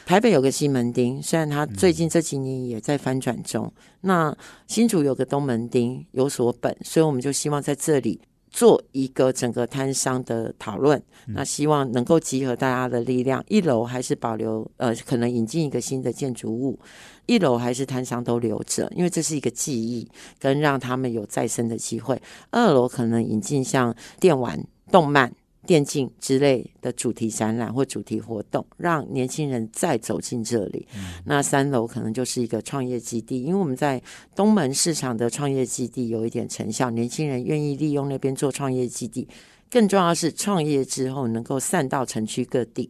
[0.07, 3.71] 台北有个西门町，虽然它最近这几年也在翻转中。
[4.01, 4.35] 那
[4.65, 8.19] 新竹有个东门町有所本，所以我们就希望在这里
[8.49, 11.01] 做一个整个摊商的讨论。
[11.27, 16.79] 那希望能够集合大家的力量，一楼还是保留，呃，可能引进一个新的建筑物，
[17.27, 22.19] 一楼还是摊商都留着，因为这是一个记忆跟让他们有再生的机会。
[22.49, 25.31] 二楼可能引进像电玩、动漫。
[25.69, 30.87] 电竞之类的主题展览或主题活动，让年轻人再走进这里。
[31.25, 34.01] 那三楼可能就是一个创业基地，因为我们在
[34.35, 39.27] 东门市场的创业基地有一点成效，年轻人愿意利用那边做创业基地。
[39.69, 42.89] 更重要是创业之后能够散到城区各地，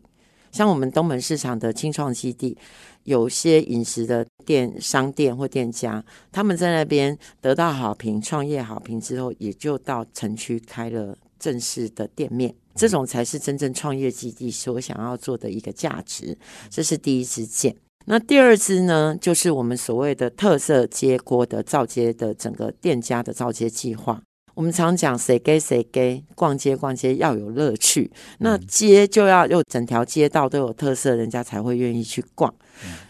[0.49, 2.57] 像我们东门市场的青创基地，
[3.03, 6.01] 有些饮食的店、商店或店家，
[6.31, 12.55] 他们在那边得到好评、创业好评之后，也就到城区开了正式的店面。
[12.79, 16.37] 这种才是真正创业基地所想要做的一个价值，
[16.69, 17.75] 这是第一支箭。
[18.05, 24.21] 那第二支呢，就是我们所谓的特色街锅的造街的整个店家的造街计划。
[24.53, 32.55] 我们常讲谁给谁给，逛街逛街要有乐趣，那街就要有整条街道都有特色，人家才会愿意去逛。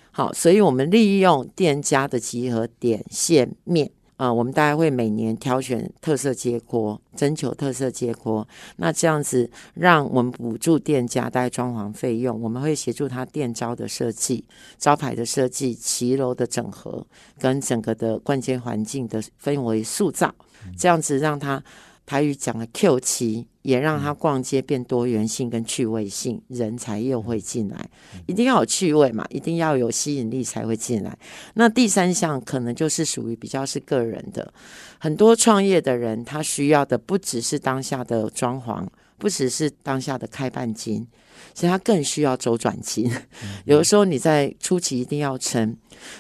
[0.10, 3.92] 好，所以我们利用店家的集合点线面。
[4.20, 8.46] 啊，我们大概会每年挑选特色街锅，征求特色街锅。
[8.76, 14.44] 那这样子，让我们补助店家带装潢费用，我们会协助他店招的设计、
[14.78, 17.08] 招牌的设计、骑楼的整合，
[17.40, 20.36] 跟整个的逛街环境的氛围塑造，
[20.78, 21.64] 这样子让他。
[22.06, 27.90] 台语讲的 Q 七，也让他逛街变多元性跟趣味性，人才又会进来，
[28.26, 31.16] 一定要有趣味嘛，一定要有吸引力才会进来。
[31.54, 34.52] 那第三项可能就是属于比较是个人的，
[34.98, 38.86] 很多创业的人他需要的不只是当下的装潢，
[39.20, 41.06] 不只是当下的开办金。
[41.54, 43.12] 其实他更需要周转金，
[43.66, 45.76] 有的时候你在初期一定要撑，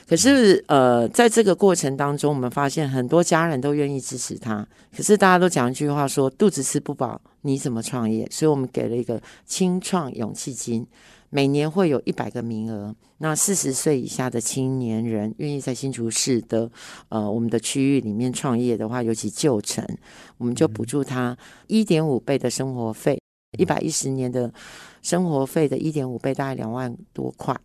[0.07, 8.27] 可是呃，在这个过程当中，我们发现很多家人都愿意支持他，可是大家都讲一句话说：肚子吃不饱，你怎么创业？
[8.31, 10.85] 所以我们给了一个清创勇气金，
[11.30, 16.69] 每年会有一百个名额，那四十岁以下的青年人愿意在新竹市的
[17.09, 19.86] 呃我们的区域里面创业的话，尤其旧城，
[20.38, 23.19] 我们就补助他一点五倍的生活费。
[23.57, 24.53] 一百一十年的
[25.01, 27.59] 生活费的一点五倍，大概两万多块，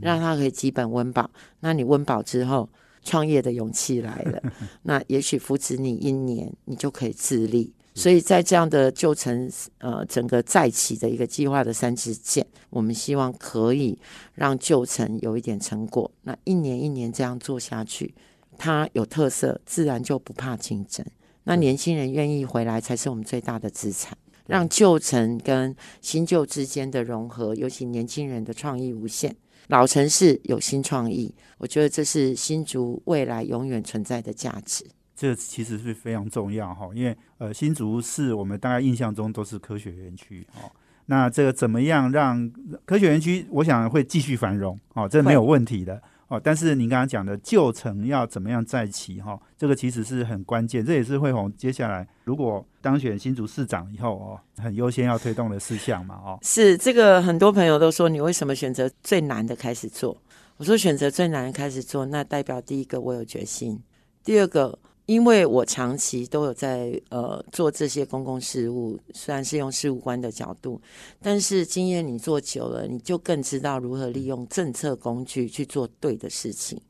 [0.00, 1.30] 让他可以基本温饱。
[1.60, 2.68] 那你温饱之后，
[3.02, 4.42] 创业的勇气来了。
[4.84, 7.72] 那也许扶持你一年，你就可以自立。
[7.94, 13.98] 所以在这样的旧城呃整个再起的一个计划的三支箭，我们希望可以
[14.34, 16.10] 让旧城有一点成果。
[16.22, 18.14] 那一年一年这样做下去，
[18.56, 21.04] 它有特色，自然就不怕竞争。
[21.44, 24.16] 那年轻人愿意回来，才是我们最大的资产。
[24.46, 29.34] 让旧城跟新旧之间的融合，尤其年轻人的创意无限，
[29.68, 34.84] 老城市有新创意，我觉得这是新竹未来永远存在的价值。
[35.22, 40.68] 这其实是非常重要哈，因为呃，新竹是我们大概印象中都是科学园区哦。
[41.06, 42.50] 那这个怎么样让
[42.84, 46.02] 科学园区，我想会继续繁荣哦，这没有问题的。
[46.26, 56.36] 哦，但是您刚刚讲的旧城要怎么样再起哈，这个其实是很关键，这也是惠红接下来如果当选新竹市长以后哦，很优先要推动的事项嘛哦。
[56.42, 60.20] 是这个很多朋友都说你为什么选择最难的开始做？
[60.56, 63.80] 我说选择最难的开始做，那代表第一个我有决心，
[64.24, 64.76] 第二个。
[65.12, 70.80] 因为我长期都有在呃做这些公共事务，虽然是用事务官的角度，
[71.20, 76.80] 但是经验你做久了，你就更知道如何利用政策工具去做对的事情。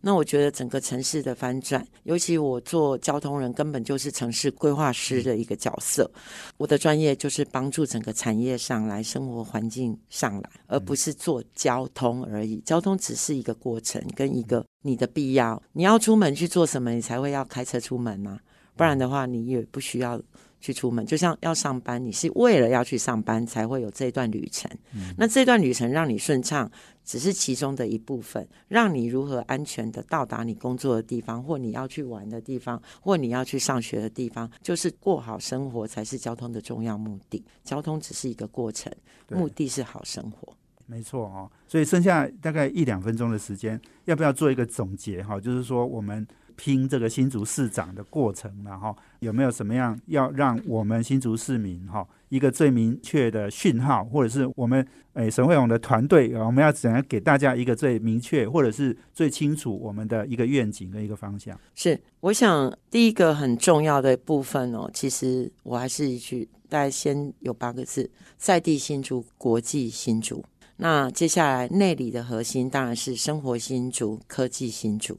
[0.00, 6.10] 那我觉得整个城市的翻转，尤其我做交通人，根本就是城市规划师的一个角色。
[6.58, 12.56] 我的专业就是帮助整个产业上来，生活环境上来，而不是做交通而已。
[12.66, 15.62] 交通只是一个过程，跟一个你的必要。
[15.72, 18.38] 你要出门去做什么，你才会要开车出门呢？
[18.76, 20.20] 不然的话，你也不需要
[20.58, 24.70] 去出门，就像要上班，你是为了要去上班才会有这一段旅程。
[25.18, 26.70] 那这段旅程让你顺畅，
[27.04, 28.46] 只是其中的一部分。
[28.68, 37.44] 让你如何安全的到达你工作的地方，或你要去玩的地方，或你要去上学的地方，就是过好生活才是交通的重要目的。
[37.62, 38.90] 交通只是一个过程，
[39.28, 40.54] 目的是好生活。
[40.90, 45.38] 没错哦，所以剩下大概一两分钟的时间，要不要做一个总结哈？
[45.38, 46.26] 就是说我们
[46.56, 54.84] 拼这个新竹市长的过程，然后有没有什么样要让我们新竹市民哈一个最明确的讯号，或者是我们
[55.14, 61.56] 诶沈慧勇的团队，我们要怎样给大家一个最明确或者是最清楚我们的一个愿景跟一个方向？
[61.76, 70.44] 是，我想第一个很重要的部分哦，其实我还是一句，大家先有八个字：在地新竹，国际新竹。
[70.82, 75.18] 那接下来内里的核心当然是生活新竹、科技新竹，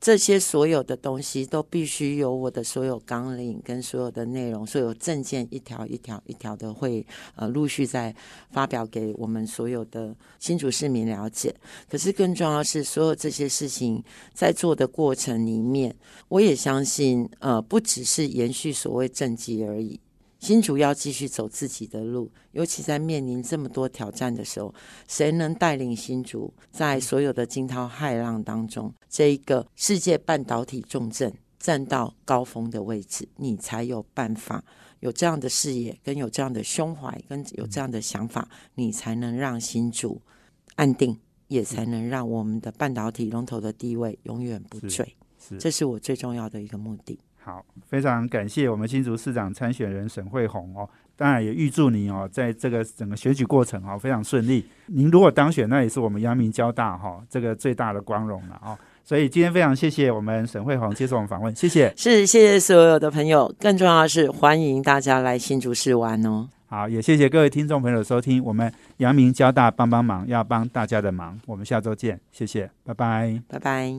[0.00, 7.06] 这些所有的东西都必须有我的所有纲领跟所有的内容、所有证件一条一条一条的会
[7.36, 8.14] 呃陆续在
[8.52, 11.54] 发表给我们所有的新竹市民了解。
[11.90, 14.02] 可是更重要的是，所有这些事情
[14.32, 15.94] 在做的过程里面，
[16.28, 20.00] 我也相信，呃，不只是延续所谓政绩而已。
[20.42, 24.74] 新竹要继续走自己的路，尤其在面临这么多挑战的时候，
[25.06, 34.64] 谁能带领新竹在所有的惊涛骇浪当中，这一个世界半导体重镇站到高峰的位置，你才有办法
[34.98, 40.20] 有这样的视野，跟有这样的胸怀，跟有这样的想法，你才能让新竹
[40.74, 41.16] 安定，
[41.46, 45.14] 也才能让我们的半导体龙头的地位永远不坠。
[45.60, 47.20] 这是我最重要的一个目的。
[47.44, 54.64] 好，非常感谢我们新竹市长参选人沈惠宏哦，当然也预祝你哦，在这个整个选举过程哦非常顺利。
[54.86, 58.78] 您如果当选，那也是我们阳明交大哈、这个最大的光荣了哦。
[59.04, 61.92] 所以今天非常谢谢我们沈惠宏接受我们访问，谢谢。
[61.96, 63.52] 是，谢谢所有的朋友。
[63.58, 66.48] 更重要的是，欢迎大家来新竹市玩哦。
[66.68, 68.42] 好，也谢谢各位听众朋友的收听。
[68.44, 71.38] 我们阳明交大帮帮忙，要帮大家的忙。
[71.46, 73.42] 我们下周见，谢谢，拜拜。
[73.48, 73.92] 拜拜。